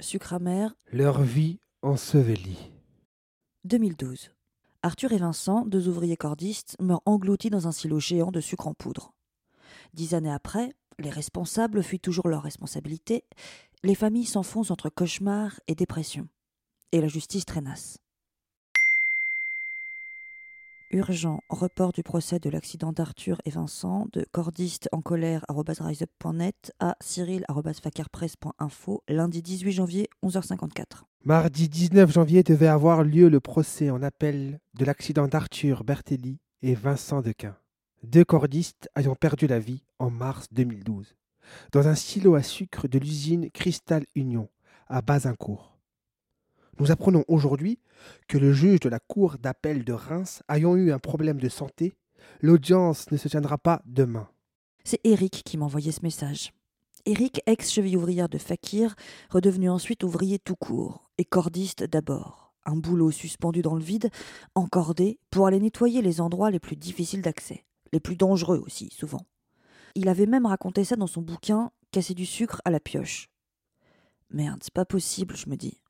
Sucre 0.00 0.32
amer. 0.32 0.74
Leur 0.92 1.20
vie 1.22 1.60
ensevelie. 1.82 2.72
2012. 3.64 4.30
Arthur 4.82 5.12
et 5.12 5.18
Vincent, 5.18 5.66
deux 5.66 5.88
ouvriers 5.88 6.16
cordistes, 6.16 6.76
meurent 6.80 7.02
engloutis 7.04 7.50
dans 7.50 7.68
un 7.68 7.72
silo 7.72 8.00
géant 8.00 8.30
de 8.30 8.40
sucre 8.40 8.66
en 8.66 8.72
poudre. 8.72 9.12
Dix 9.92 10.14
années 10.14 10.32
après, 10.32 10.72
les 10.98 11.10
responsables 11.10 11.82
fuient 11.82 12.00
toujours 12.00 12.28
leurs 12.28 12.42
responsabilités, 12.42 13.24
les 13.82 13.94
familles 13.94 14.24
s'enfoncent 14.24 14.70
entre 14.70 14.88
cauchemars 14.88 15.60
et 15.68 15.74
dépression. 15.74 16.28
Et 16.92 17.00
la 17.00 17.08
justice 17.08 17.44
traînasse. 17.44 17.98
Urgent, 20.92 21.40
report 21.48 21.92
du 21.92 22.02
procès 22.02 22.40
de 22.40 22.50
l'accident 22.50 22.90
d'Arthur 22.90 23.40
et 23.44 23.50
Vincent 23.50 24.08
de 24.12 24.26
cordiste 24.32 24.88
en 24.90 25.00
colère 25.00 25.44
riseup.net 25.48 26.72
à 26.80 26.96
cyril.facarpresse.info 27.00 29.04
lundi 29.08 29.40
18 29.40 29.70
janvier 29.70 30.10
11h54. 30.24 31.04
Mardi 31.24 31.68
19 31.68 32.12
janvier 32.12 32.42
devait 32.42 32.66
avoir 32.66 33.04
lieu 33.04 33.28
le 33.28 33.38
procès 33.38 33.90
en 33.90 34.02
appel 34.02 34.58
de 34.74 34.84
l'accident 34.84 35.28
d'Arthur 35.28 35.84
Bertelli 35.84 36.40
et 36.62 36.74
Vincent 36.74 37.22
Dequin, 37.22 37.56
deux 38.02 38.24
cordistes 38.24 38.88
ayant 38.96 39.14
perdu 39.14 39.46
la 39.46 39.60
vie 39.60 39.84
en 40.00 40.10
mars 40.10 40.48
2012, 40.50 41.14
dans 41.70 41.86
un 41.86 41.94
silo 41.94 42.34
à 42.34 42.42
sucre 42.42 42.88
de 42.88 42.98
l'usine 42.98 43.48
Crystal 43.52 44.04
Union 44.16 44.48
à 44.88 45.02
Bazincourt. 45.02 45.69
Nous 46.80 46.90
apprenons 46.90 47.24
aujourd'hui 47.28 47.78
que 48.26 48.38
le 48.38 48.54
juge 48.54 48.80
de 48.80 48.88
la 48.88 49.00
Cour 49.00 49.36
d'appel 49.36 49.84
de 49.84 49.92
Reims 49.92 50.42
ayant 50.48 50.76
eu 50.76 50.92
un 50.92 50.98
problème 50.98 51.38
de 51.38 51.50
santé, 51.50 51.92
l'audience 52.40 53.10
ne 53.10 53.18
se 53.18 53.28
tiendra 53.28 53.58
pas 53.58 53.82
demain. 53.84 54.30
C'est 54.82 55.00
Eric 55.04 55.42
qui 55.44 55.58
m'a 55.58 55.66
envoyé 55.66 55.92
ce 55.92 56.00
message. 56.02 56.54
Eric, 57.04 57.42
ex-cheville 57.44 57.98
ouvrière 57.98 58.30
de 58.30 58.38
Fakir, 58.38 58.94
redevenu 59.28 59.68
ensuite 59.68 60.04
ouvrier 60.04 60.38
tout 60.38 60.56
court, 60.56 61.10
et 61.18 61.26
cordiste 61.26 61.84
d'abord. 61.84 62.54
Un 62.64 62.76
boulot 62.76 63.10
suspendu 63.10 63.60
dans 63.60 63.74
le 63.74 63.84
vide, 63.84 64.08
encordé, 64.54 65.18
pour 65.30 65.46
aller 65.46 65.60
nettoyer 65.60 66.00
les 66.00 66.22
endroits 66.22 66.50
les 66.50 66.60
plus 66.60 66.76
difficiles 66.76 67.20
d'accès, 67.20 67.66
les 67.92 68.00
plus 68.00 68.16
dangereux 68.16 68.62
aussi, 68.64 68.88
souvent. 68.90 69.26
Il 69.94 70.08
avait 70.08 70.24
même 70.24 70.46
raconté 70.46 70.84
ça 70.84 70.96
dans 70.96 71.06
son 71.06 71.20
bouquin 71.20 71.72
Casser 71.92 72.14
du 72.14 72.24
sucre 72.24 72.62
à 72.64 72.70
la 72.70 72.80
pioche. 72.80 73.28
Merde, 74.30 74.60
c'est 74.62 74.72
pas 74.72 74.86
possible, 74.86 75.36
je 75.36 75.50
me 75.50 75.56
dis 75.56 75.82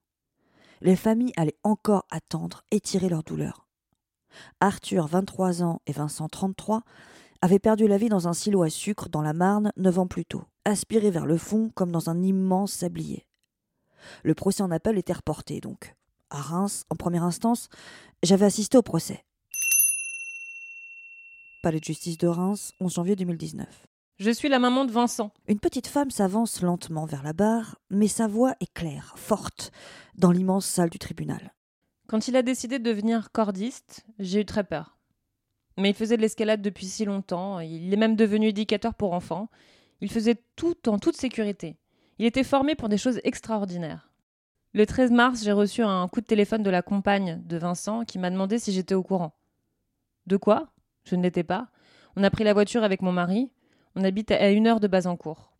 les 0.81 0.97
familles 0.97 1.33
allaient 1.37 1.59
encore 1.63 2.07
attendre, 2.11 2.65
étirer 2.71 3.09
leur 3.09 3.23
douleur. 3.23 3.67
Arthur, 4.61 5.07
23 5.07 5.63
ans, 5.63 5.81
et 5.87 5.93
Vincent, 5.93 6.29
33, 6.29 6.83
avaient 7.43 7.59
perdu 7.59 7.89
la 7.89 7.99
vie 7.99 8.09
dans 8.09 8.29
un 8.29 8.33
silo 8.33 8.63
à 8.63 8.71
sucre 8.71 9.09
dans 9.09 9.23
la 9.23 9.33
Marne 9.33 9.73
neuf 9.77 9.99
ans 9.99 10.07
plus 10.07 10.25
tôt, 10.25 10.45
aspirés 10.65 11.11
vers 11.11 11.27
le 11.27 11.37
fond 11.37 11.71
comme 11.75 11.91
dans 11.91 12.11
un 12.11 12.23
immense 12.23 12.73
sablier. 12.73 13.27
Le 14.23 14.35
procès 14.35 14.63
en 14.63 14.71
appel 14.71 14.99
était 14.99 15.13
reporté, 15.13 15.61
donc. 15.61 15.95
À 16.31 16.41
Reims, 16.41 16.85
en 16.91 16.97
première 16.97 17.25
instance, 17.25 17.69
j'avais 18.23 18.47
assisté 18.47 18.79
au 18.79 18.83
procès. 18.83 19.25
Palais 21.63 21.81
de 21.81 21.85
justice 21.85 22.17
de 22.17 22.29
Reims, 22.29 22.73
11 22.81 22.95
janvier 22.95 23.17
2019. 23.17 23.90
Je 24.21 24.31
suis 24.31 24.51
la 24.51 24.59
maman 24.59 24.85
de 24.85 24.93
Vincent. 24.93 25.33
Une 25.49 25.61
petite 25.61 25.87
femme 25.87 26.11
s'avance 26.11 26.61
lentement 26.61 27.07
vers 27.07 27.23
la 27.23 27.33
barre, 27.33 27.77
mais 27.89 28.07
sa 28.07 28.27
voix 28.27 28.55
est 28.61 28.71
claire, 28.75 29.15
forte, 29.17 29.73
dans 30.15 30.31
l'immense 30.31 30.67
salle 30.67 30.91
du 30.91 30.99
tribunal. 30.99 31.55
Quand 32.07 32.29
il 32.29 32.37
a 32.37 32.43
décidé 32.43 32.79
de 32.79 32.85
devenir 32.85 33.33
cordiste, 33.33 34.05
j'ai 34.19 34.43
eu 34.43 34.45
très 34.45 34.63
peur. 34.63 34.99
Mais 35.79 35.89
il 35.89 35.95
faisait 35.95 36.19
de 36.19 36.21
l'escalade 36.21 36.61
depuis 36.61 36.85
si 36.85 37.07
longtemps, 37.07 37.61
il 37.61 37.91
est 37.91 37.97
même 37.97 38.15
devenu 38.15 38.49
éducateur 38.49 38.93
pour 38.93 39.15
enfants. 39.15 39.49
Il 40.03 40.11
faisait 40.11 40.43
tout 40.55 40.91
en 40.91 40.99
toute 40.99 41.17
sécurité. 41.17 41.79
Il 42.19 42.27
était 42.27 42.45
formé 42.45 42.75
pour 42.75 42.91
des 42.91 42.99
choses 42.99 43.23
extraordinaires. 43.25 44.13
Le 44.75 44.85
13 44.85 45.13
mars, 45.13 45.43
j'ai 45.43 45.53
reçu 45.53 45.83
un 45.83 46.07
coup 46.09 46.21
de 46.21 46.27
téléphone 46.27 46.63
de 46.63 46.69
la 46.69 46.83
compagne 46.83 47.41
de 47.47 47.57
Vincent 47.57 48.05
qui 48.05 48.19
m'a 48.19 48.29
demandé 48.29 48.59
si 48.59 48.71
j'étais 48.71 48.95
au 48.95 49.03
courant. 49.03 49.33
De 50.27 50.37
quoi? 50.37 50.75
Je 51.05 51.17
ne 51.17 51.23
l'étais 51.23 51.43
pas. 51.43 51.69
On 52.17 52.23
a 52.23 52.29
pris 52.29 52.45
la 52.45 52.53
voiture 52.53 52.85
avec 52.85 53.01
mon 53.01 53.13
mari. 53.13 53.51
On 53.97 54.05
habite 54.05 54.31
à 54.31 54.51
une 54.51 54.67
heure 54.67 54.81
de 54.81 54.87
Bazancourt. 54.89 55.51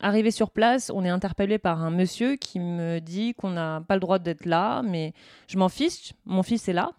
Arrivé 0.00 0.30
sur 0.30 0.50
place, 0.50 0.90
on 0.94 1.04
est 1.04 1.08
interpellé 1.08 1.58
par 1.58 1.82
un 1.82 1.90
monsieur 1.90 2.36
qui 2.36 2.60
me 2.60 3.00
dit 3.00 3.34
qu'on 3.34 3.50
n'a 3.50 3.80
pas 3.86 3.94
le 3.94 4.00
droit 4.00 4.18
d'être 4.18 4.46
là, 4.46 4.82
mais 4.82 5.12
je 5.48 5.58
m'en 5.58 5.68
fiche, 5.68 6.12
mon 6.24 6.42
fils 6.42 6.68
est 6.68 6.72
là. 6.72 6.92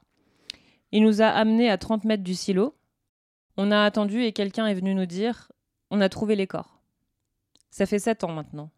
Il 0.92 1.04
nous 1.04 1.22
a 1.22 1.28
amenés 1.28 1.70
à 1.70 1.78
30 1.78 2.04
mètres 2.04 2.24
du 2.24 2.36
silo. 2.36 2.76
On 3.58 3.72
a 3.72 3.84
attendu 3.84 4.24
et 4.24 4.34
quelqu'un 4.34 4.68
est 4.68 4.74
venu 4.74 4.96
nous 4.96 5.06
dire 5.06 5.52
on 5.92 6.02
a 6.02 6.10
trouvé 6.10 6.36
les 6.36 6.48
corps. 6.48 6.82
Ça 7.72 7.86
fait 7.86 8.00
sept 8.00 8.24
ans 8.24 8.32
maintenant. 8.32 8.70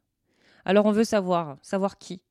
Alors 0.65 0.85
on 0.85 0.91
veut 0.91 1.03
savoir, 1.03 1.57
savoir 1.61 1.97
qui. 1.97 2.21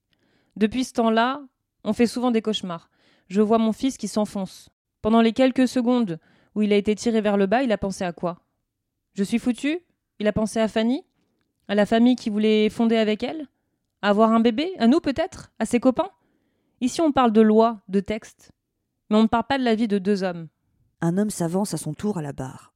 Depuis 0.57 0.85
ce 0.85 0.93
temps-là, 0.95 1.43
on 1.85 1.93
fait 1.93 2.07
souvent 2.07 2.31
des 2.31 2.43
cauchemars. 2.43 2.91
Je 3.29 3.41
vois 3.41 3.59
mon 3.59 3.73
fils 3.73 3.97
qui 3.97 4.09
s'enfonce. 4.09 4.69
Pendant 5.03 5.23
les 5.23 5.33
quelques 5.33 5.69
secondes 5.69 6.19
où 6.55 6.63
il 6.63 6.73
a 6.73 6.77
été 6.77 6.95
tiré 6.95 7.21
vers 7.21 7.37
le 7.37 7.47
bas, 7.47 7.63
il 7.63 7.73
a 7.73 7.79
pensé 7.79 8.05
à 8.05 8.13
quoi? 8.13 8.39
Je 9.15 9.25
suis 9.25 9.39
foutu 9.39 9.81
Il 10.19 10.27
a 10.27 10.33
pensé 10.33 10.61
à 10.61 10.69
Fanny 10.69 11.05
À 11.69 11.75
la 11.75 11.87
famille 11.87 12.17
qui 12.17 12.31
voulait 12.31 12.69
fonder 12.71 12.97
avec 12.97 13.23
elle 13.23 13.49
À 14.03 14.11
avoir 14.11 14.33
un 14.33 14.41
bébé 14.41 14.73
À 14.79 14.87
nous 14.87 15.01
peut-être 15.01 15.53
À 15.59 15.67
ses 15.67 15.81
copains 15.81 16.11
Ici 16.81 17.01
on 17.01 17.13
parle 17.13 17.33
de 17.33 17.43
loi, 17.43 17.83
de 17.89 18.01
texte. 18.01 18.53
Mais 19.11 19.17
on 19.17 19.23
ne 19.23 19.29
parle 19.29 19.47
pas 19.47 19.59
de 19.59 19.65
la 19.65 19.75
vie 19.75 19.89
de 19.89 19.99
deux 19.99 20.23
hommes. 20.23 20.49
Un 21.03 21.19
homme 21.19 21.31
s'avance 21.31 21.75
à 21.75 21.77
son 21.77 21.93
tour 21.93 22.17
à 22.17 22.23
la 22.23 22.33
barre. 22.33 22.73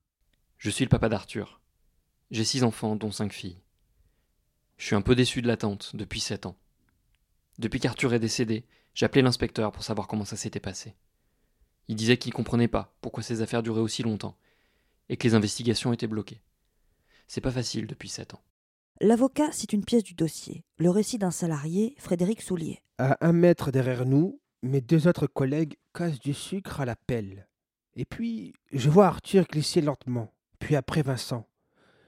Je 0.59 0.69
suis 0.69 0.84
le 0.84 0.91
papa 0.91 1.09
d'Arthur. 1.09 1.61
J'ai 2.31 2.45
six 2.45 2.65
enfants, 2.65 2.97
dont 2.97 3.11
cinq 3.11 3.33
filles. 3.33 3.61
Je 4.77 4.87
suis 4.87 4.97
un 4.97 5.01
peu 5.01 5.15
déçu 5.15 5.41
de 5.41 5.47
l'attente 5.47 5.95
depuis 5.95 6.21
sept 6.21 6.45
ans. 6.47 6.56
Depuis 7.59 7.81
qu'Arthur 7.81 8.12
est 8.12 8.19
décédé, 8.19 8.66
j'ai 8.93 9.06
appelé 9.06 9.22
l'inspecteur 9.22 9.72
pour 9.72 9.84
savoir 9.84 10.06
comment 10.06 10.25
ça 10.25 10.37
s'était 10.37 10.61
passé. 10.61 10.95
Il 11.89 11.97
disait 11.97 12.16
qu'il 12.16 12.31
ne 12.31 12.37
comprenait 12.37 12.69
pas 12.69 12.95
pourquoi 13.01 13.22
ces 13.22 13.41
affaires 13.41 13.62
duraient 13.62 13.81
aussi 13.81 14.03
longtemps, 14.03 14.37
et 15.09 15.16
que 15.16 15.26
les 15.26 15.34
investigations 15.34 15.92
étaient 15.92 16.06
bloquées. 16.06 16.42
C'est 17.26 17.41
pas 17.41 17.50
facile 17.50 17.87
depuis 17.87 18.09
sept 18.09 18.34
ans. 18.34 18.42
L'avocat 19.00 19.50
cite 19.53 19.72
une 19.72 19.84
pièce 19.84 20.04
du 20.04 20.15
dossier, 20.15 20.65
le 20.78 20.91
récit 20.91 21.19
d'un 21.19 21.31
salarié, 21.31 21.97
Frédéric 21.98 22.42
Soulier. 22.42 22.82
À 22.98 23.16
un 23.26 23.32
mètre 23.32 23.72
derrière 23.72 24.06
nous, 24.06 24.41
mes 24.62 24.81
deux 24.81 25.09
autres 25.09 25.26
collègues 25.26 25.76
cassent 25.92 26.20
du 26.20 26.32
sucre 26.32 26.81
à 26.81 26.84
la 26.84 26.97
pelle. 26.97 27.48
Et 27.97 28.04
puis, 28.04 28.54
je 28.72 28.88
vois 28.91 29.06
Arthur 29.06 29.47
glisser 29.47 29.81
lentement, 29.81 30.32
puis 30.59 30.76
après 30.76 31.03
Vincent. 31.03 31.47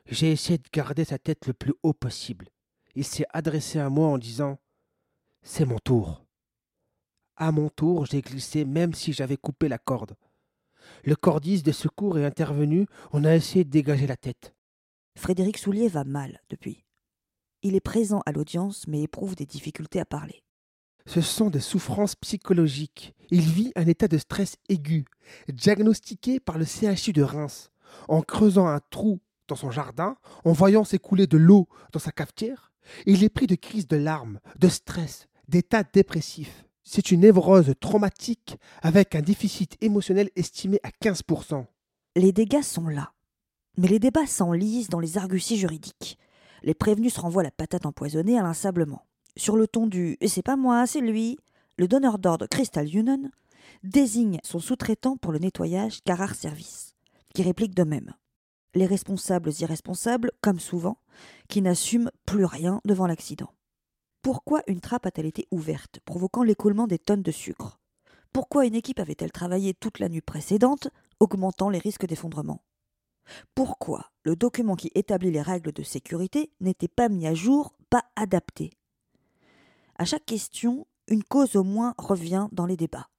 J'ai 0.06 0.30
essayé 0.30 0.58
de 0.58 0.68
garder 0.72 1.04
sa 1.04 1.18
tête 1.18 1.46
le 1.46 1.52
plus 1.52 1.74
haut 1.82 1.92
possible. 1.92 2.48
Il 2.94 3.04
s'est 3.04 3.26
adressé 3.30 3.78
à 3.78 3.90
moi 3.90 4.08
en 4.08 4.18
disant 4.18 4.58
C'est 5.42 5.64
mon 5.64 5.78
tour. 5.78 6.24
À 7.36 7.52
mon 7.52 7.68
tour, 7.68 8.06
j'ai 8.06 8.22
glissé 8.22 8.64
même 8.64 8.94
si 8.94 9.12
j'avais 9.12 9.36
coupé 9.36 9.68
la 9.68 9.78
corde. 9.78 10.16
Le 11.04 11.16
cordiste 11.16 11.66
de 11.66 11.72
secours 11.72 12.18
est 12.18 12.24
intervenu, 12.24 12.86
on 13.12 13.24
a 13.24 13.34
essayé 13.34 13.64
de 13.64 13.70
dégager 13.70 14.06
la 14.06 14.16
tête. 14.16 14.54
Frédéric 15.16 15.58
Soulier 15.58 15.88
va 15.88 16.04
mal 16.04 16.40
depuis. 16.50 16.84
Il 17.62 17.74
est 17.74 17.80
présent 17.80 18.22
à 18.26 18.32
l'audience 18.32 18.86
mais 18.86 19.02
éprouve 19.02 19.34
des 19.34 19.46
difficultés 19.46 20.00
à 20.00 20.04
parler. 20.04 20.42
Ce 21.06 21.20
sont 21.20 21.50
des 21.50 21.60
souffrances 21.60 22.16
psychologiques. 22.16 23.14
Il 23.30 23.42
vit 23.42 23.72
un 23.76 23.86
état 23.86 24.08
de 24.08 24.18
stress 24.18 24.56
aigu, 24.68 25.04
diagnostiqué 25.48 26.40
par 26.40 26.58
le 26.58 26.64
CHU 26.64 27.12
de 27.12 27.22
Reims. 27.22 27.70
En 28.08 28.22
creusant 28.22 28.66
un 28.66 28.80
trou 28.90 29.20
dans 29.48 29.56
son 29.56 29.70
jardin, 29.70 30.16
en 30.44 30.52
voyant 30.52 30.84
s'écouler 30.84 31.28
de 31.28 31.38
l'eau 31.38 31.68
dans 31.92 32.00
sa 32.00 32.10
cafetière, 32.10 32.72
il 33.06 33.22
est 33.22 33.28
pris 33.28 33.46
de 33.46 33.54
crises 33.54 33.86
de 33.86 33.96
larmes, 33.96 34.40
de 34.58 34.68
stress, 34.68 35.28
d'états 35.48 35.84
dépressifs. 35.84 36.65
C'est 36.88 37.10
une 37.10 37.20
névrose 37.20 37.74
traumatique 37.80 38.58
avec 38.80 39.16
un 39.16 39.20
déficit 39.20 39.76
émotionnel 39.80 40.30
estimé 40.36 40.78
à 40.84 40.90
15%. 40.90 41.64
Les 42.14 42.30
dégâts 42.30 42.62
sont 42.62 42.86
là. 42.86 43.12
Mais 43.76 43.88
les 43.88 43.98
débats 43.98 44.26
s'enlisent 44.26 44.88
dans 44.88 45.00
les 45.00 45.18
arguties 45.18 45.58
juridiques. 45.58 46.16
Les 46.62 46.74
prévenus 46.74 47.14
se 47.14 47.20
renvoient 47.20 47.42
la 47.42 47.50
patate 47.50 47.86
empoisonnée 47.86 48.38
inlassablement. 48.38 49.04
Sur 49.36 49.56
le 49.56 49.66
ton 49.66 49.88
du 49.88 50.16
Et 50.20 50.28
c'est 50.28 50.44
pas 50.44 50.54
moi, 50.54 50.86
c'est 50.86 51.00
lui, 51.00 51.38
le 51.76 51.88
donneur 51.88 52.20
d'ordre 52.20 52.46
Crystal 52.46 52.88
Union 52.94 53.30
désigne 53.82 54.38
son 54.44 54.60
sous-traitant 54.60 55.16
pour 55.16 55.32
le 55.32 55.40
nettoyage 55.40 56.02
Carrare 56.04 56.36
Service, 56.36 56.94
qui 57.34 57.42
réplique 57.42 57.74
de 57.74 57.82
même. 57.82 58.14
Les 58.74 58.86
responsables 58.86 59.50
irresponsables, 59.58 60.30
comme 60.40 60.60
souvent, 60.60 60.98
qui 61.48 61.62
n'assument 61.62 62.12
plus 62.26 62.44
rien 62.44 62.80
devant 62.84 63.08
l'accident. 63.08 63.50
Pourquoi 64.26 64.64
une 64.66 64.80
trappe 64.80 65.06
a-t-elle 65.06 65.26
été 65.26 65.46
ouverte, 65.52 66.00
provoquant 66.04 66.42
l'écoulement 66.42 66.88
des 66.88 66.98
tonnes 66.98 67.22
de 67.22 67.30
sucre? 67.30 67.78
Pourquoi 68.32 68.66
une 68.66 68.74
équipe 68.74 68.98
avait-elle 68.98 69.30
travaillé 69.30 69.72
toute 69.72 70.00
la 70.00 70.08
nuit 70.08 70.20
précédente, 70.20 70.88
augmentant 71.20 71.70
les 71.70 71.78
risques 71.78 72.06
d'effondrement? 72.06 72.64
Pourquoi 73.54 74.10
le 74.24 74.34
document 74.34 74.74
qui 74.74 74.90
établit 74.96 75.30
les 75.30 75.42
règles 75.42 75.70
de 75.70 75.84
sécurité 75.84 76.50
n'était 76.58 76.88
pas 76.88 77.08
mis 77.08 77.28
à 77.28 77.34
jour, 77.34 77.76
pas 77.88 78.02
adapté? 78.16 78.72
À 79.96 80.04
chaque 80.04 80.26
question, 80.26 80.88
une 81.06 81.22
cause 81.22 81.54
au 81.54 81.62
moins 81.62 81.94
revient 81.96 82.48
dans 82.50 82.66
les 82.66 82.76
débats. 82.76 83.10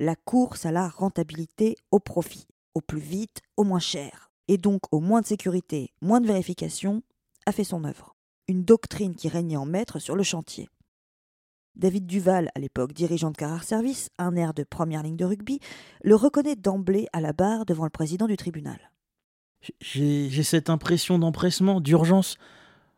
La 0.00 0.16
course 0.16 0.66
à 0.66 0.70
la 0.70 0.86
rentabilité 0.86 1.78
au 1.90 1.98
profit, 1.98 2.46
au 2.74 2.82
plus 2.82 3.00
vite, 3.00 3.40
au 3.56 3.64
moins 3.64 3.78
cher, 3.78 4.30
et 4.48 4.58
donc 4.58 4.82
au 4.92 5.00
moins 5.00 5.22
de 5.22 5.26
sécurité, 5.26 5.94
moins 6.02 6.20
de 6.20 6.26
vérification, 6.26 7.02
a 7.46 7.52
fait 7.52 7.64
son 7.64 7.84
œuvre 7.84 8.11
une 8.48 8.64
doctrine 8.64 9.14
qui 9.14 9.28
régnait 9.28 9.56
en 9.56 9.66
maître 9.66 9.98
sur 9.98 10.16
le 10.16 10.22
chantier. 10.22 10.68
David 11.74 12.06
Duval, 12.06 12.50
à 12.54 12.60
l'époque 12.60 12.92
dirigeant 12.92 13.30
de 13.30 13.36
Carrare 13.36 13.64
Service, 13.64 14.10
un 14.18 14.36
air 14.36 14.52
de 14.52 14.62
première 14.62 15.02
ligne 15.02 15.16
de 15.16 15.24
rugby, 15.24 15.58
le 16.04 16.14
reconnaît 16.14 16.56
d'emblée 16.56 17.06
à 17.12 17.20
la 17.20 17.32
barre 17.32 17.64
devant 17.64 17.84
le 17.84 17.90
président 17.90 18.26
du 18.26 18.36
tribunal. 18.36 18.92
J'ai 19.80 20.42
cette 20.42 20.68
impression 20.68 21.18
d'empressement, 21.18 21.80
d'urgence. 21.80 22.36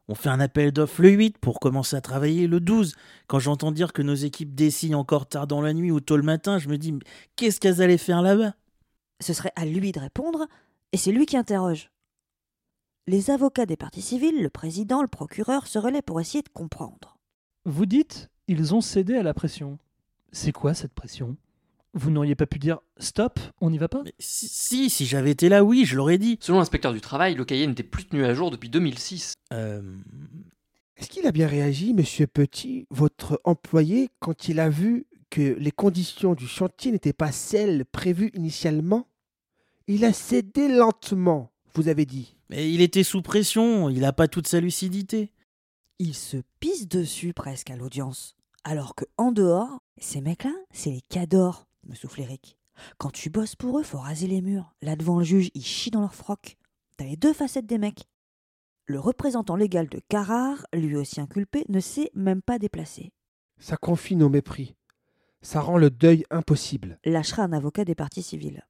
On 0.09 0.15
fait 0.15 0.29
un 0.29 0.41
appel 0.41 0.73
d'offres 0.73 1.03
le 1.03 1.11
8 1.11 1.39
pour 1.39 1.61
commencer 1.61 1.95
à 1.95 2.01
travailler 2.01 2.47
le 2.47 2.59
12. 2.59 2.97
Quand 3.27 3.39
j'entends 3.39 3.71
dire 3.71 3.93
que 3.93 4.03
nos 4.03 4.15
équipes 4.15 4.55
dessinent 4.55 4.97
encore 4.97 5.27
tard 5.27 5.47
dans 5.47 5.61
la 5.61 5.73
nuit 5.73 5.91
ou 5.91 6.01
tôt 6.01 6.17
le 6.17 6.23
matin, 6.23 6.59
je 6.59 6.69
me 6.69 6.79
dis 6.79 6.99
qu'est-ce 7.37 7.61
qu'elles 7.61 7.81
allaient 7.81 7.97
faire 7.97 8.23
là-bas? 8.23 8.55
Ce 9.21 9.33
serait 9.33 9.53
à 9.57 9.65
lui 9.65 9.93
de 9.93 10.01
répondre, 10.01 10.47
et 10.93 10.97
c'est 10.97 11.13
lui 11.13 11.27
qui 11.27 11.37
interroge. 11.37 11.91
Les 13.07 13.31
avocats 13.31 13.67
des 13.67 13.77
parties 13.77 14.01
civiles, 14.01 14.43
le 14.43 14.49
président, 14.49 15.03
le 15.03 15.09
procureur 15.09 15.67
se 15.67 15.79
relaient 15.79 16.01
pour 16.01 16.23
essayer 16.23 16.41
de 16.41 16.49
comprendre. 16.49 17.19
Vous 17.67 17.85
dites 17.85 18.31
ils 18.49 18.75
ont 18.75 18.81
cédé 18.81 19.15
à 19.15 19.23
la 19.23 19.35
pression. 19.35 19.79
C'est 20.33 20.53
quoi 20.53 20.75
cette 20.75 20.93
pression? 20.93 21.37
Vous 21.95 22.11
n'auriez 22.11 22.35
pas 22.35 22.47
pu 22.47 22.59
dire 22.59 22.81
stop, 22.99 23.39
on 23.61 23.71
n'y 23.71 23.79
va 23.79 23.89
pas? 23.89 24.03
Si, 24.19 24.49
si, 24.49 24.91
si 24.91 25.07
j'avais 25.07 25.31
été 25.31 25.49
là, 25.49 25.65
oui, 25.65 25.85
je 25.85 25.97
l'aurais 25.97 26.19
dit. 26.19 26.39
Selon 26.41 26.59
l'inspecteur 26.59 26.93
du 26.93 27.01
travail, 27.01 27.35
le 27.35 27.45
cahier 27.45 27.67
n'était 27.67 27.83
plus 27.83 28.07
tenu 28.07 28.25
à 28.25 28.35
jour 28.35 28.51
depuis 28.51 28.69
2006. 28.69 29.35
Euh... 29.53 29.97
Est-ce 30.97 31.09
qu'il 31.09 31.27
a 31.27 31.33
bien 31.33 31.47
réagi, 31.47 31.95
monsieur 31.95 32.27
Petit, 32.27 32.87
votre 32.91 33.41
employé, 33.45 34.11
quand 34.19 34.49
il 34.49 34.61
a 34.61 34.69
vu 34.69 35.07
que 35.31 35.57
les 35.59 35.73
conditions 35.73 36.35
du 36.35 36.47
chantier 36.47 36.93
n'étaient 36.93 37.13
pas 37.13 37.33
celles 37.33 37.85
prévues 37.85 38.31
initialement? 38.35 39.09
Il 39.87 40.05
a 40.05 40.13
cédé 40.13 40.69
lentement, 40.69 41.51
vous 41.75 41.89
avez 41.89 42.07
dit. 42.07 42.37
Mais 42.51 42.73
il 42.73 42.81
était 42.81 43.03
sous 43.03 43.23
pression, 43.23 43.89
il 43.89 44.01
n'a 44.01 44.13
pas 44.13 44.29
toute 44.29 44.47
sa 44.47 44.61
lucidité. 44.61 45.33
Il 45.99 46.15
se 46.15 46.39
pisse 46.61 46.89
dessus 46.89 47.33
presque 47.33 47.71
à 47.71 47.77
l'audience. 47.77 48.37
Alors 48.65 48.95
que 48.95 49.05
en 49.19 49.33
dehors, 49.33 49.81
ces 49.99 50.21
mecs-là, 50.21 50.55
c'est 50.73 50.91
les 50.91 51.03
cadors, 51.03 51.67
me 51.87 51.95
souffle 51.95 52.23
Eric. 52.23 52.57
Quand 52.99 53.11
tu 53.11 53.31
bosses 53.31 53.57
pour 53.57 53.79
eux, 53.79 53.83
faut 53.83 53.99
raser 53.99 54.27
les 54.27 54.41
murs. 54.41 54.75
Là 54.83 54.97
devant 54.97 55.19
le 55.19 55.25
juge, 55.25 55.51
ils 55.55 55.65
chient 55.65 55.91
dans 55.91 56.01
leur 56.01 56.15
froc. 56.15 56.57
T'as 56.97 57.05
les 57.05 57.17
deux 57.17 57.33
facettes 57.33 57.67
des 57.67 57.79
mecs. 57.79 58.09
Le 58.87 59.01
représentant 59.01 59.57
légal 59.57 59.89
de 59.89 60.01
Carrare, 60.09 60.67
lui 60.75 60.97
aussi 60.97 61.21
inculpé, 61.21 61.65
ne 61.69 61.81
s'est 61.81 62.11
même 62.15 62.43
pas 62.43 62.59
déplacé. 62.59 63.13
Ça 63.59 63.77
confine 63.77 64.23
au 64.23 64.29
mépris. 64.29 64.75
Ça 65.43 65.61
rend 65.61 65.79
le 65.79 65.91
deuil 65.91 66.25
impossible. 66.31 66.99
Lâchera 67.05 67.43
un 67.43 67.53
avocat 67.53 67.85
des 67.85 67.95
parties 67.95 68.23
civiles. 68.23 68.67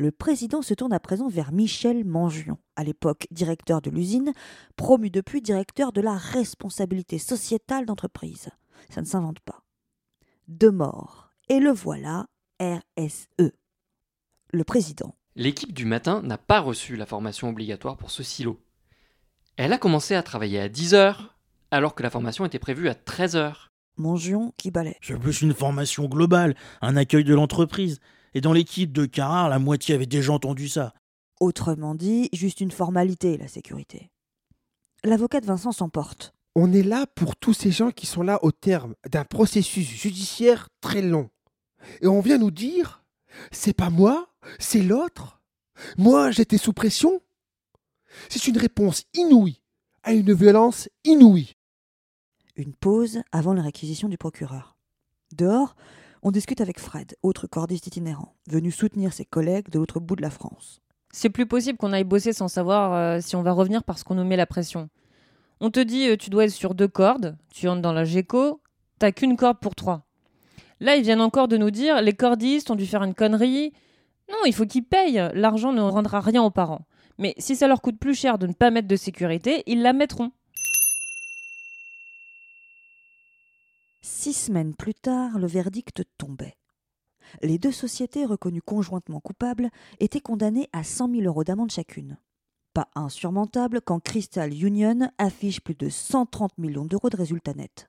Le 0.00 0.12
président 0.12 0.62
se 0.62 0.74
tourne 0.74 0.92
à 0.92 1.00
présent 1.00 1.26
vers 1.26 1.50
Michel 1.50 2.04
Mangion, 2.04 2.56
à 2.76 2.84
l'époque 2.84 3.26
directeur 3.32 3.82
de 3.82 3.90
l'usine, 3.90 4.32
promu 4.76 5.10
depuis 5.10 5.42
directeur 5.42 5.90
de 5.90 6.00
la 6.00 6.16
responsabilité 6.16 7.18
sociétale 7.18 7.84
d'entreprise. 7.84 8.48
Ça 8.90 9.00
ne 9.00 9.06
s'invente 9.06 9.40
pas. 9.40 9.64
Deux 10.46 10.70
morts. 10.70 11.30
Et 11.48 11.58
le 11.58 11.72
voilà, 11.72 12.26
RSE. 12.60 13.50
Le 14.52 14.64
président. 14.64 15.16
L'équipe 15.34 15.72
du 15.72 15.84
matin 15.84 16.22
n'a 16.22 16.38
pas 16.38 16.60
reçu 16.60 16.94
la 16.94 17.04
formation 17.04 17.48
obligatoire 17.48 17.96
pour 17.96 18.12
ce 18.12 18.22
silo. 18.22 18.60
Elle 19.56 19.72
a 19.72 19.78
commencé 19.78 20.14
à 20.14 20.22
travailler 20.22 20.60
à 20.60 20.68
10 20.68 20.94
heures, 20.94 21.36
alors 21.72 21.96
que 21.96 22.04
la 22.04 22.10
formation 22.10 22.44
était 22.44 22.60
prévue 22.60 22.88
à 22.88 22.94
13 22.94 23.34
heures. 23.34 23.68
Mangion 23.96 24.54
qui 24.58 24.70
balait. 24.70 24.96
C'est 25.02 25.18
plus 25.18 25.42
une 25.42 25.54
formation 25.54 26.04
globale, 26.04 26.54
un 26.82 26.94
accueil 26.94 27.24
de 27.24 27.34
l'entreprise. 27.34 27.98
Et 28.34 28.40
dans 28.40 28.52
l'équipe 28.52 28.92
de 28.92 29.06
Carrare, 29.06 29.48
la 29.48 29.58
moitié 29.58 29.94
avait 29.94 30.06
déjà 30.06 30.32
entendu 30.32 30.68
ça. 30.68 30.94
Autrement 31.40 31.94
dit, 31.94 32.28
juste 32.32 32.60
une 32.60 32.70
formalité, 32.70 33.36
la 33.36 33.48
sécurité. 33.48 34.10
L'avocat 35.04 35.40
de 35.40 35.46
Vincent 35.46 35.72
s'emporte. 35.72 36.34
On 36.54 36.72
est 36.72 36.82
là 36.82 37.06
pour 37.14 37.36
tous 37.36 37.54
ces 37.54 37.70
gens 37.70 37.90
qui 37.90 38.06
sont 38.06 38.22
là 38.22 38.40
au 38.42 38.50
terme 38.50 38.94
d'un 39.08 39.24
processus 39.24 39.88
judiciaire 39.88 40.68
très 40.80 41.02
long. 41.02 41.30
Et 42.00 42.08
on 42.08 42.20
vient 42.20 42.38
nous 42.38 42.50
dire 42.50 43.04
c'est 43.52 43.76
pas 43.76 43.90
moi, 43.90 44.28
c'est 44.58 44.82
l'autre. 44.82 45.40
Moi, 45.96 46.30
j'étais 46.30 46.58
sous 46.58 46.72
pression. 46.72 47.20
C'est 48.28 48.48
une 48.48 48.58
réponse 48.58 49.04
inouïe 49.14 49.62
à 50.02 50.12
une 50.12 50.32
violence 50.32 50.88
inouïe. 51.04 51.54
Une 52.56 52.74
pause 52.74 53.20
avant 53.30 53.54
la 53.54 53.62
réquisition 53.62 54.08
du 54.08 54.18
procureur. 54.18 54.76
Dehors, 55.32 55.76
on 56.22 56.30
discute 56.30 56.60
avec 56.60 56.78
Fred, 56.78 57.16
autre 57.22 57.46
cordiste 57.46 57.86
itinérant, 57.86 58.34
venu 58.48 58.70
soutenir 58.70 59.12
ses 59.12 59.24
collègues 59.24 59.68
de 59.70 59.78
l'autre 59.78 60.00
bout 60.00 60.16
de 60.16 60.22
la 60.22 60.30
France. 60.30 60.80
C'est 61.10 61.30
plus 61.30 61.46
possible 61.46 61.78
qu'on 61.78 61.92
aille 61.92 62.04
bosser 62.04 62.32
sans 62.32 62.48
savoir 62.48 62.92
euh, 62.92 63.20
si 63.20 63.36
on 63.36 63.42
va 63.42 63.52
revenir 63.52 63.82
parce 63.84 64.04
qu'on 64.04 64.14
nous 64.14 64.24
met 64.24 64.36
la 64.36 64.46
pression. 64.46 64.88
On 65.60 65.70
te 65.70 65.80
dit 65.80 66.08
euh, 66.08 66.16
tu 66.16 66.30
dois 66.30 66.44
être 66.44 66.50
sur 66.50 66.74
deux 66.74 66.88
cordes, 66.88 67.36
tu 67.50 67.68
entres 67.68 67.82
dans 67.82 67.92
la 67.92 68.04
GECO, 68.04 68.60
t'as 68.98 69.12
qu'une 69.12 69.36
corde 69.36 69.58
pour 69.58 69.74
trois. 69.74 70.06
Là, 70.80 70.96
ils 70.96 71.02
viennent 71.02 71.20
encore 71.20 71.48
de 71.48 71.56
nous 71.56 71.70
dire 71.70 72.02
les 72.02 72.12
cordistes 72.12 72.70
ont 72.70 72.76
dû 72.76 72.86
faire 72.86 73.02
une 73.02 73.14
connerie. 73.14 73.72
Non, 74.30 74.38
il 74.46 74.54
faut 74.54 74.66
qu'ils 74.66 74.84
payent. 74.84 75.30
L'argent 75.34 75.72
ne 75.72 75.80
rendra 75.80 76.20
rien 76.20 76.42
aux 76.42 76.50
parents. 76.50 76.86
Mais 77.18 77.34
si 77.38 77.56
ça 77.56 77.66
leur 77.66 77.80
coûte 77.80 77.98
plus 77.98 78.14
cher 78.14 78.38
de 78.38 78.46
ne 78.46 78.52
pas 78.52 78.70
mettre 78.70 78.86
de 78.86 78.96
sécurité, 78.96 79.64
ils 79.66 79.82
la 79.82 79.92
mettront. 79.92 80.30
Six 84.00 84.32
semaines 84.32 84.74
plus 84.74 84.94
tard, 84.94 85.38
le 85.38 85.46
verdict 85.46 86.04
tombait. 86.18 86.56
Les 87.42 87.58
deux 87.58 87.72
sociétés 87.72 88.24
reconnues 88.24 88.62
conjointement 88.62 89.20
coupables 89.20 89.70
étaient 89.98 90.20
condamnées 90.20 90.68
à 90.72 90.84
100 90.84 91.10
000 91.10 91.22
euros 91.22 91.44
d'amende 91.44 91.70
chacune. 91.70 92.16
Pas 92.74 92.88
insurmontable 92.94 93.80
quand 93.80 94.00
Crystal 94.00 94.52
Union 94.52 95.10
affiche 95.18 95.60
plus 95.60 95.74
de 95.74 95.88
130 95.88 96.58
millions 96.58 96.84
d'euros 96.84 97.10
de 97.10 97.16
résultats 97.16 97.54
nets. 97.54 97.88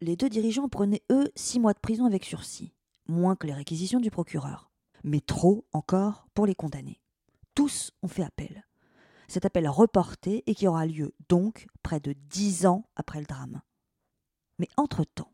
Les 0.00 0.16
deux 0.16 0.30
dirigeants 0.30 0.68
prenaient, 0.68 1.02
eux, 1.10 1.30
six 1.36 1.60
mois 1.60 1.74
de 1.74 1.78
prison 1.78 2.06
avec 2.06 2.24
sursis, 2.24 2.72
moins 3.06 3.36
que 3.36 3.46
les 3.46 3.52
réquisitions 3.52 4.00
du 4.00 4.10
procureur. 4.10 4.70
Mais 5.04 5.20
trop 5.20 5.64
encore 5.72 6.26
pour 6.34 6.46
les 6.46 6.54
condamner. 6.54 7.00
Tous 7.54 7.92
ont 8.02 8.08
fait 8.08 8.24
appel. 8.24 8.64
Cet 9.28 9.44
appel 9.44 9.68
reporté 9.68 10.42
et 10.46 10.54
qui 10.54 10.66
aura 10.66 10.86
lieu 10.86 11.14
donc 11.28 11.66
près 11.82 12.00
de 12.00 12.14
dix 12.14 12.66
ans 12.66 12.84
après 12.96 13.20
le 13.20 13.26
drame. 13.26 13.60
Mais 14.58 14.68
entre-temps, 14.76 15.31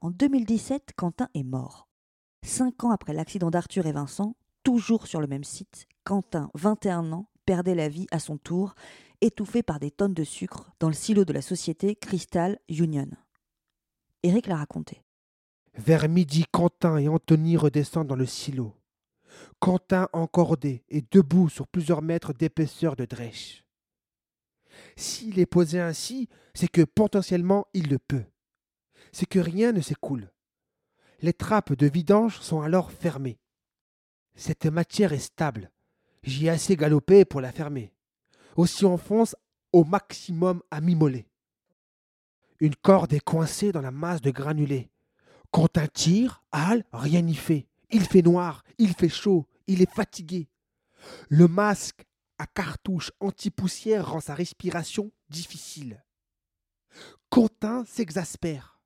en 0.00 0.10
2017, 0.10 0.92
Quentin 0.96 1.28
est 1.34 1.42
mort. 1.42 1.88
Cinq 2.44 2.84
ans 2.84 2.90
après 2.90 3.12
l'accident 3.12 3.50
d'Arthur 3.50 3.86
et 3.86 3.92
Vincent, 3.92 4.36
toujours 4.62 5.06
sur 5.08 5.20
le 5.20 5.26
même 5.26 5.44
site, 5.44 5.88
Quentin, 6.04 6.50
21 6.54 7.12
ans, 7.12 7.28
perdait 7.44 7.74
la 7.74 7.88
vie 7.88 8.06
à 8.12 8.20
son 8.20 8.38
tour, 8.38 8.74
étouffé 9.20 9.62
par 9.62 9.80
des 9.80 9.90
tonnes 9.90 10.14
de 10.14 10.22
sucre 10.22 10.70
dans 10.78 10.88
le 10.88 10.94
silo 10.94 11.24
de 11.24 11.32
la 11.32 11.42
société 11.42 11.96
Crystal 11.96 12.58
Union. 12.68 13.08
Eric 14.22 14.46
l'a 14.46 14.56
raconté. 14.56 15.02
Vers 15.74 16.08
midi, 16.08 16.44
Quentin 16.50 16.98
et 16.98 17.08
Anthony 17.08 17.56
redescendent 17.56 18.08
dans 18.08 18.16
le 18.16 18.26
silo. 18.26 18.74
Quentin 19.58 20.08
encordé 20.12 20.84
et 20.88 21.02
debout 21.10 21.48
sur 21.48 21.66
plusieurs 21.66 22.02
mètres 22.02 22.32
d'épaisseur 22.32 22.94
de 22.94 23.04
drèche. 23.04 23.64
S'il 24.96 25.38
est 25.40 25.46
posé 25.46 25.80
ainsi, 25.80 26.28
c'est 26.54 26.68
que 26.68 26.82
potentiellement 26.82 27.66
il 27.74 27.88
le 27.88 27.98
peut 27.98 28.24
c'est 29.12 29.26
que 29.26 29.38
rien 29.38 29.72
ne 29.72 29.80
s'écoule. 29.80 30.30
Les 31.20 31.32
trappes 31.32 31.72
de 31.72 31.86
vidange 31.86 32.38
sont 32.40 32.60
alors 32.60 32.92
fermées. 32.92 33.38
Cette 34.36 34.66
matière 34.66 35.12
est 35.12 35.18
stable. 35.18 35.70
J'y 36.22 36.46
ai 36.46 36.50
assez 36.50 36.76
galopé 36.76 37.24
pour 37.24 37.40
la 37.40 37.52
fermer. 37.52 37.92
Aussi 38.56 38.84
enfonce 38.84 39.34
au 39.72 39.84
maximum 39.84 40.62
à 40.70 40.80
mi 40.80 40.96
Une 42.60 42.76
corde 42.76 43.12
est 43.12 43.20
coincée 43.20 43.72
dans 43.72 43.80
la 43.80 43.90
masse 43.90 44.20
de 44.20 44.30
granulés. 44.30 44.90
Quand 45.50 45.78
un 45.78 45.86
tire, 45.86 46.42
Hal, 46.52 46.84
rien 46.92 47.22
n'y 47.22 47.34
fait. 47.34 47.66
Il 47.90 48.04
fait 48.04 48.22
noir, 48.22 48.64
il 48.78 48.94
fait 48.94 49.08
chaud, 49.08 49.46
il 49.66 49.82
est 49.82 49.90
fatigué. 49.90 50.48
Le 51.28 51.48
masque 51.48 52.06
à 52.38 52.46
cartouche 52.46 53.10
anti-poussière 53.20 54.10
rend 54.10 54.20
sa 54.20 54.34
respiration 54.34 55.10
difficile. 55.28 56.04
Quentin 57.30 57.84
s'exaspère. 57.86 58.77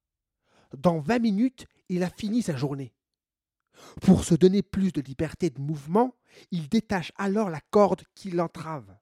Dans 0.76 1.00
vingt 1.00 1.18
minutes, 1.18 1.66
il 1.88 2.02
a 2.02 2.10
fini 2.10 2.42
sa 2.42 2.56
journée. 2.56 2.94
Pour 4.00 4.24
se 4.24 4.34
donner 4.34 4.62
plus 4.62 4.92
de 4.92 5.00
liberté 5.00 5.50
de 5.50 5.60
mouvement, 5.60 6.14
il 6.50 6.68
détache 6.68 7.12
alors 7.16 7.50
la 7.50 7.60
corde 7.70 8.02
qui 8.14 8.30
l'entrave. 8.30 8.96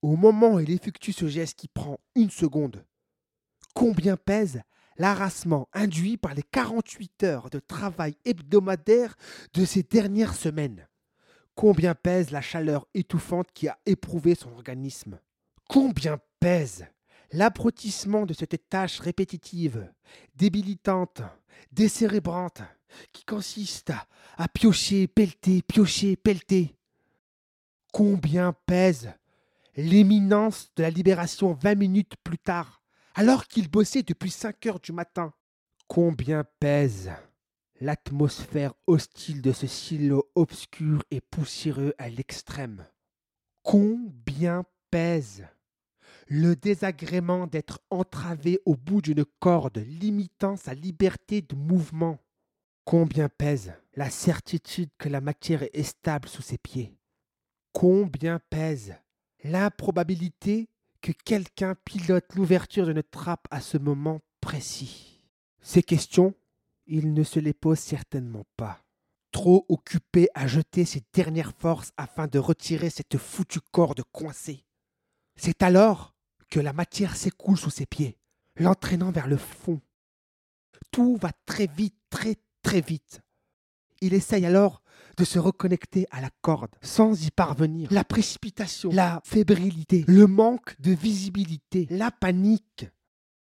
Au 0.00 0.16
moment 0.16 0.54
où 0.54 0.60
il 0.60 0.70
effectue 0.70 1.12
ce 1.12 1.28
geste 1.28 1.58
qui 1.58 1.68
prend 1.68 2.00
une 2.16 2.30
seconde, 2.30 2.84
combien 3.74 4.16
pèse 4.16 4.62
l'harassement 4.96 5.68
induit 5.72 6.16
par 6.16 6.34
les 6.34 6.42
48 6.42 7.22
heures 7.22 7.50
de 7.50 7.60
travail 7.60 8.16
hebdomadaire 8.24 9.16
de 9.54 9.64
ces 9.64 9.82
dernières 9.82 10.34
semaines? 10.34 10.88
Combien 11.54 11.94
pèse 11.94 12.30
la 12.30 12.40
chaleur 12.40 12.86
étouffante 12.94 13.52
qui 13.52 13.68
a 13.68 13.78
éprouvé 13.86 14.34
son 14.34 14.50
organisme? 14.52 15.20
Combien 15.68 16.18
pèse 16.40 16.86
L'approtissement 17.34 18.26
de 18.26 18.34
cette 18.34 18.68
tâche 18.68 19.00
répétitive, 19.00 19.90
débilitante, 20.36 21.22
décérébrante, 21.72 22.60
qui 23.12 23.24
consiste 23.24 23.92
à 24.36 24.48
piocher, 24.48 25.06
pelleter, 25.06 25.62
piocher, 25.62 26.16
pelleter. 26.16 26.76
Combien 27.90 28.52
pèse 28.66 29.12
l'éminence 29.76 30.70
de 30.76 30.82
la 30.82 30.90
libération 30.90 31.54
vingt 31.54 31.74
minutes 31.74 32.16
plus 32.22 32.38
tard, 32.38 32.82
alors 33.14 33.46
qu'il 33.46 33.70
bossait 33.70 34.02
depuis 34.02 34.30
cinq 34.30 34.66
heures 34.66 34.80
du 34.80 34.92
matin? 34.92 35.32
Combien 35.88 36.44
pèse 36.60 37.10
l'atmosphère 37.80 38.74
hostile 38.86 39.40
de 39.40 39.52
ce 39.52 39.66
silo 39.66 40.30
obscur 40.34 41.02
et 41.10 41.22
poussiéreux 41.22 41.94
à 41.96 42.10
l'extrême? 42.10 42.86
Combien 43.62 44.64
pèse 44.90 45.46
le 46.34 46.56
désagrément 46.56 47.46
d'être 47.46 47.82
entravé 47.90 48.58
au 48.64 48.74
bout 48.74 49.02
d'une 49.02 49.22
corde 49.38 49.76
limitant 49.76 50.56
sa 50.56 50.72
liberté 50.72 51.42
de 51.42 51.54
mouvement 51.54 52.18
Combien 52.86 53.28
pèse 53.28 53.74
la 53.96 54.08
certitude 54.08 54.88
que 54.96 55.10
la 55.10 55.20
matière 55.20 55.62
est 55.74 55.82
stable 55.82 56.30
sous 56.30 56.40
ses 56.40 56.56
pieds? 56.56 56.96
Combien 57.72 58.40
pèse 58.48 58.94
l'improbabilité 59.44 60.70
que 61.02 61.12
quelqu'un 61.12 61.74
pilote 61.84 62.34
l'ouverture 62.34 62.86
d'une 62.86 63.02
trappe 63.02 63.46
à 63.50 63.60
ce 63.60 63.76
moment 63.76 64.22
précis? 64.40 65.28
Ces 65.60 65.82
questions, 65.82 66.32
il 66.86 67.12
ne 67.12 67.24
se 67.24 67.40
les 67.40 67.52
pose 67.52 67.78
certainement 67.78 68.46
pas. 68.56 68.82
Trop 69.32 69.66
occupé 69.68 70.30
à 70.34 70.46
jeter 70.46 70.86
ses 70.86 71.02
dernières 71.12 71.52
forces 71.52 71.92
afin 71.98 72.26
de 72.26 72.38
retirer 72.38 72.88
cette 72.88 73.18
foutue 73.18 73.60
corde 73.70 74.02
coincée. 74.12 74.64
C'est 75.36 75.62
alors 75.62 76.11
la 76.60 76.72
matière 76.72 77.16
s'écoule 77.16 77.56
sous 77.56 77.70
ses 77.70 77.86
pieds, 77.86 78.18
l'entraînant 78.56 79.10
vers 79.10 79.26
le 79.26 79.36
fond. 79.36 79.80
Tout 80.90 81.16
va 81.20 81.30
très 81.46 81.66
vite, 81.66 81.96
très 82.10 82.36
très 82.62 82.80
vite. 82.80 83.20
Il 84.00 84.14
essaye 84.14 84.44
alors 84.46 84.82
de 85.16 85.24
se 85.24 85.38
reconnecter 85.38 86.06
à 86.10 86.20
la 86.20 86.30
corde 86.40 86.74
sans 86.82 87.24
y 87.24 87.30
parvenir. 87.30 87.88
La 87.92 88.04
précipitation, 88.04 88.90
la 88.92 89.20
fébrilité, 89.24 90.04
le 90.08 90.26
manque 90.26 90.80
de 90.80 90.92
visibilité, 90.92 91.86
la 91.90 92.10
panique. 92.10 92.86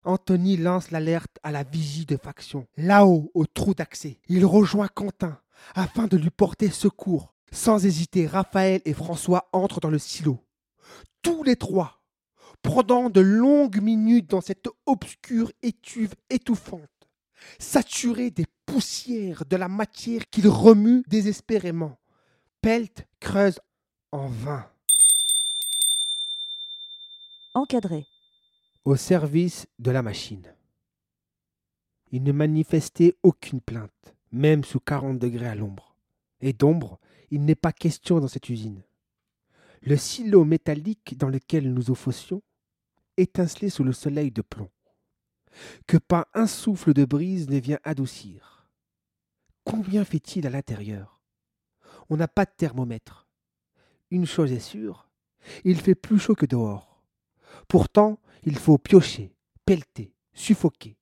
Anthony 0.05 0.57
lance 0.57 0.91
l'alerte 0.91 1.39
à 1.43 1.53
la 1.53 1.63
vigie 1.63 2.07
de 2.07 2.17
faction. 2.17 2.67
Là-haut, 2.77 3.31
au 3.35 3.47
trou 3.47 3.73
d'accès, 3.73 4.19
il 4.29 4.45
rejoint 4.45 4.89
Quentin 4.89 5.41
afin 5.75 6.07
de 6.07 6.17
lui 6.17 6.31
porter 6.31 6.71
secours. 6.71 7.35
Sans 7.53 7.85
hésiter, 7.85 8.27
Raphaël 8.27 8.81
et 8.85 8.95
François 8.95 9.49
entrent 9.53 9.81
dans 9.81 9.91
le 9.91 9.99
silo. 9.99 10.45
Tous 11.23 11.45
les 11.45 11.57
trois, 11.57 12.02
pendant 12.63 13.11
de 13.11 13.21
longues 13.21 13.81
minutes 13.81 14.31
dans 14.31 14.41
cette 14.41 14.69
obscure 14.87 15.53
étuve 15.63 16.15
étouffante, 16.31 16.89
saturés 17.59 18.31
des 18.31 18.47
poussières 18.67 19.45
de 19.45 19.57
la 19.57 19.69
matière 19.69 20.29
qu'ils 20.31 20.49
remuent 20.49 21.03
désespérément. 21.09 21.99
Pelt 22.61 23.07
creuse 23.21 23.59
en 24.13 24.29
vain. 24.29 24.67
Encadré. 27.55 28.07
Au 28.85 28.97
service 28.97 29.67
de 29.79 29.91
la 29.91 30.03
machine. 30.03 30.55
Il 32.13 32.23
ne 32.23 32.33
manifestait 32.33 33.17
aucune 33.23 33.61
plainte, 33.61 34.15
même 34.31 34.65
sous 34.65 34.81
40 34.81 35.19
degrés 35.19 35.49
à 35.49 35.55
l'ombre. 35.55 35.97
Et 36.41 36.53
d'ombre, 36.53 36.99
il 37.31 37.45
n'est 37.45 37.55
pas 37.55 37.73
question 37.73 38.21
dans 38.21 38.29
cette 38.29 38.49
usine. 38.49 38.83
Le 39.81 39.97
silo 39.97 40.45
métallique 40.45 41.17
dans 41.19 41.29
lequel 41.29 41.73
nous 41.73 41.91
offossions 41.91 42.43
étincelait 43.23 43.71
sous 43.71 43.85
le 43.85 43.93
soleil 43.93 44.31
de 44.31 44.43
plomb 44.43 44.71
que 45.87 45.97
pas 45.97 46.29
un 46.35 46.47
souffle 46.47 46.93
de 46.93 47.05
brise 47.05 47.49
ne 47.49 47.59
vient 47.59 47.79
adoucir. 47.85 48.67
Combien 49.65 50.05
fait-il 50.05 50.47
à 50.47 50.51
l'intérieur? 50.51 51.21
On 52.09 52.17
n'a 52.17 52.29
pas 52.29 52.45
de 52.45 52.51
thermomètre. 52.57 53.29
Une 54.11 54.27
chose 54.27 54.53
est 54.53 54.61
sûre, 54.61 55.09
il 55.65 55.81
fait 55.81 55.95
plus 55.95 56.19
chaud 56.19 56.35
que 56.35 56.47
dehors. 56.47 57.03
Pourtant, 57.69 58.19
il 58.43 58.59
faut 58.59 58.79
piocher, 58.79 59.35
pelleter, 59.65 60.15
suffoquer, 60.35 60.99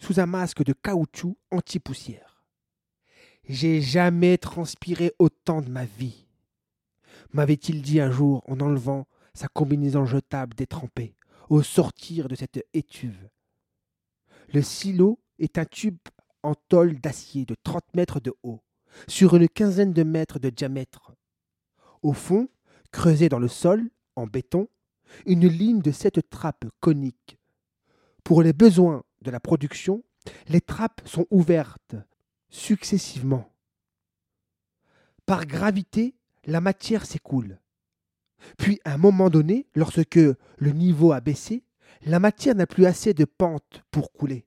sous 0.00 0.20
un 0.20 0.26
masque 0.26 0.64
de 0.64 0.72
caoutchouc 0.72 1.36
anti-poussière. 1.50 2.44
J'ai 3.44 3.80
jamais 3.80 4.38
transpiré 4.38 5.12
autant 5.18 5.62
de 5.62 5.70
ma 5.70 5.84
vie, 5.84 6.26
m'avait-il 7.32 7.82
dit 7.82 8.00
un 8.00 8.10
jour 8.10 8.42
en 8.46 8.60
enlevant 8.60 9.06
sa 9.34 9.48
combinaison 9.48 10.04
jetable 10.04 10.54
détrempée 10.54 11.14
au 11.48 11.62
sortir 11.62 12.28
de 12.28 12.34
cette 12.34 12.64
étuve 12.72 13.28
le 14.52 14.62
silo 14.62 15.20
est 15.38 15.58
un 15.58 15.64
tube 15.64 15.98
en 16.42 16.54
tôle 16.54 16.98
d'acier 17.00 17.44
de 17.44 17.54
30 17.62 17.82
mètres 17.94 18.20
de 18.20 18.32
haut, 18.42 18.62
sur 19.06 19.36
une 19.36 19.48
quinzaine 19.48 19.92
de 19.92 20.02
mètres 20.02 20.38
de 20.38 20.50
diamètre. 20.50 21.12
Au 22.02 22.12
fond, 22.12 22.48
creusée 22.90 23.28
dans 23.28 23.38
le 23.38 23.48
sol, 23.48 23.90
en 24.16 24.26
béton, 24.26 24.68
une 25.26 25.46
ligne 25.46 25.80
de 25.80 25.90
sept 25.90 26.20
trappes 26.30 26.66
coniques. 26.80 27.38
Pour 28.24 28.42
les 28.42 28.52
besoins 28.52 29.04
de 29.22 29.30
la 29.30 29.40
production, 29.40 30.02
les 30.48 30.60
trappes 30.60 31.02
sont 31.06 31.26
ouvertes 31.30 31.96
successivement. 32.50 33.52
Par 35.26 35.46
gravité, 35.46 36.14
la 36.44 36.60
matière 36.60 37.04
s'écoule. 37.04 37.58
Puis, 38.56 38.80
à 38.84 38.94
un 38.94 38.98
moment 38.98 39.30
donné, 39.30 39.66
lorsque 39.74 40.16
le 40.16 40.70
niveau 40.70 41.12
a 41.12 41.20
baissé, 41.20 41.64
la 42.02 42.20
matière 42.20 42.54
n'a 42.54 42.66
plus 42.66 42.86
assez 42.86 43.14
de 43.14 43.24
pente 43.24 43.82
pour 43.90 44.12
couler. 44.12 44.46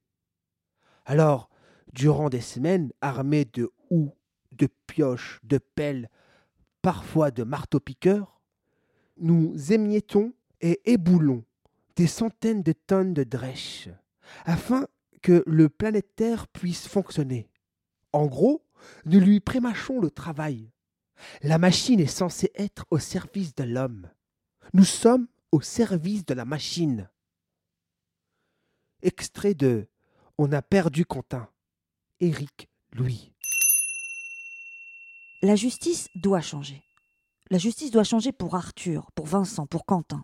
Alors, 1.06 1.50
durant 1.94 2.30
des 2.30 2.42
semaines, 2.42 2.92
armés 3.02 3.46
de 3.46 3.70
houes, 3.90 4.14
de 4.54 4.68
pioches, 4.88 5.40
de 5.44 5.58
pelles, 5.58 6.10
parfois 6.82 7.32
de 7.32 7.44
marteaux-piqueurs, 7.44 8.42
nous 9.18 9.54
émiettons 9.72 10.34
et 10.62 10.82
éboulons 10.86 11.44
des 11.96 12.08
centaines 12.08 12.64
de 12.64 12.72
tonnes 12.72 13.14
de 13.14 13.24
drèches, 13.24 13.90
afin 14.46 14.88
que 15.22 15.44
le 15.46 15.70
planétaire 15.70 16.48
puisse 16.48 16.88
fonctionner. 16.88 17.50
En 18.14 18.26
gros, 18.26 18.64
nous 19.06 19.20
lui 19.20 19.40
prémâchons 19.40 20.00
le 20.00 20.10
travail. 20.10 20.72
La 21.42 21.58
machine 21.58 22.00
est 22.00 22.08
censée 22.08 22.52
être 22.56 22.86
au 22.92 23.00
service 23.00 23.56
de 23.56 23.64
l'homme. 23.64 24.10
Nous 24.74 24.86
sommes 24.86 25.28
au 25.52 25.62
service 25.62 26.26
de 26.26 26.34
la 26.34 26.46
machine. 26.46 27.10
Extrait 29.02 29.54
de 29.54 29.88
On 30.38 30.52
a 30.52 30.62
perdu 30.62 31.06
Quentin. 31.06 31.50
Éric 32.20 32.70
Louis. 32.94 33.34
La 35.42 35.56
justice 35.56 36.08
doit 36.16 36.42
changer. 36.42 36.84
La 37.50 37.58
justice 37.58 37.92
doit 37.92 38.04
changer 38.04 38.32
pour 38.32 38.56
Arthur, 38.56 39.12
pour 39.12 39.26
Vincent, 39.26 39.66
pour 39.66 39.86
Quentin. 39.86 40.24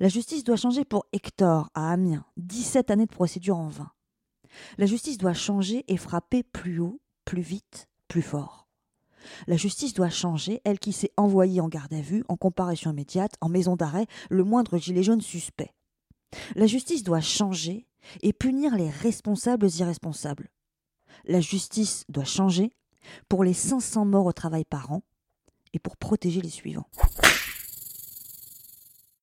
La 0.00 0.08
justice 0.08 0.44
doit 0.44 0.56
changer 0.56 0.84
pour 0.84 1.06
Hector, 1.12 1.70
à 1.74 1.92
Amiens, 1.92 2.26
17 2.36 2.90
années 2.90 3.06
de 3.06 3.12
procédure 3.12 3.56
en 3.56 3.68
vain. 3.68 3.92
La 4.76 4.86
justice 4.86 5.18
doit 5.18 5.34
changer 5.34 5.84
et 5.88 5.96
frapper 5.96 6.42
plus 6.42 6.80
haut, 6.80 7.00
plus 7.24 7.42
vite, 7.42 7.88
plus 8.08 8.22
fort. 8.22 8.63
La 9.46 9.56
justice 9.56 9.94
doit 9.94 10.10
changer, 10.10 10.60
elle 10.64 10.78
qui 10.78 10.92
s'est 10.92 11.12
envoyée 11.16 11.60
en 11.60 11.68
garde 11.68 11.92
à 11.92 12.00
vue, 12.00 12.24
en 12.28 12.36
comparution 12.36 12.90
immédiate, 12.90 13.34
en 13.40 13.48
maison 13.48 13.76
d'arrêt, 13.76 14.06
le 14.30 14.44
moindre 14.44 14.78
gilet 14.78 15.02
jaune 15.02 15.20
suspect. 15.20 15.72
La 16.54 16.66
justice 16.66 17.02
doit 17.02 17.20
changer 17.20 17.86
et 18.22 18.32
punir 18.32 18.76
les 18.76 18.90
responsables 18.90 19.68
irresponsables. 19.78 20.50
La 21.24 21.40
justice 21.40 22.04
doit 22.08 22.24
changer 22.24 22.72
pour 23.28 23.44
les 23.44 23.54
500 23.54 24.04
morts 24.04 24.26
au 24.26 24.32
travail 24.32 24.64
par 24.64 24.92
an 24.92 25.02
et 25.72 25.78
pour 25.78 25.96
protéger 25.96 26.40
les 26.40 26.50
suivants. 26.50 26.88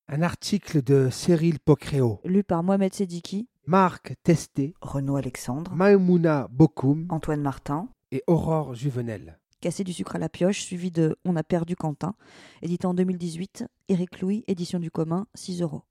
Un 0.07 0.21
article 0.23 0.81
de 0.81 1.09
Cyril 1.09 1.59
Pocréo, 1.59 2.19
Lu 2.25 2.43
par 2.43 2.63
Mohamed 2.63 2.93
Sediki, 2.93 3.47
Marc 3.65 4.15
Testé, 4.23 4.73
Renaud 4.81 5.15
Alexandre, 5.15 5.73
Maïmouna 5.73 6.49
Bokoum 6.51 7.07
Antoine 7.09 7.41
Martin, 7.41 7.87
et 8.11 8.23
Aurore 8.27 8.75
Juvenel. 8.75 9.39
Casser 9.61 9.83
du 9.83 9.93
sucre 9.93 10.15
à 10.15 10.19
la 10.19 10.27
pioche, 10.27 10.61
suivi 10.61 10.89
de 10.89 11.15
On 11.23 11.35
a 11.35 11.43
perdu 11.43 11.75
Quentin, 11.75 12.15
édité 12.63 12.87
en 12.87 12.95
2018, 12.95 13.65
Éric 13.89 14.19
Louis, 14.19 14.43
édition 14.47 14.79
du 14.79 14.89
commun, 14.89 15.27
6 15.35 15.61
euros. 15.61 15.83